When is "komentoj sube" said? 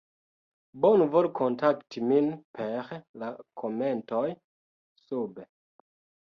3.63-5.49